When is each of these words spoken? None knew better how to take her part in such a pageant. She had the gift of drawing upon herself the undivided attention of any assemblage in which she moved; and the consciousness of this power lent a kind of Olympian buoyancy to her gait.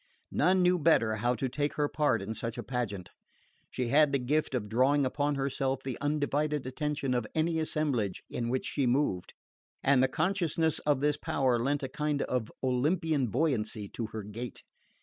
None 0.31 0.63
knew 0.63 0.79
better 0.79 1.17
how 1.17 1.35
to 1.35 1.47
take 1.47 1.73
her 1.75 1.87
part 1.87 2.23
in 2.23 2.33
such 2.33 2.57
a 2.57 2.63
pageant. 2.63 3.11
She 3.69 3.89
had 3.89 4.11
the 4.11 4.17
gift 4.17 4.55
of 4.55 4.67
drawing 4.67 5.05
upon 5.05 5.35
herself 5.35 5.83
the 5.83 5.95
undivided 6.01 6.65
attention 6.65 7.13
of 7.13 7.27
any 7.35 7.59
assemblage 7.59 8.23
in 8.27 8.49
which 8.49 8.65
she 8.65 8.87
moved; 8.87 9.35
and 9.83 10.01
the 10.01 10.07
consciousness 10.07 10.79
of 10.89 11.01
this 11.01 11.17
power 11.17 11.59
lent 11.59 11.83
a 11.83 11.87
kind 11.87 12.23
of 12.23 12.51
Olympian 12.63 13.27
buoyancy 13.27 13.87
to 13.89 14.07
her 14.07 14.23
gait. 14.23 14.63